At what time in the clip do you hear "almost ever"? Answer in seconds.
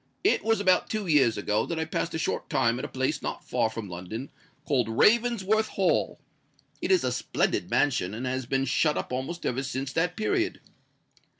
9.13-9.61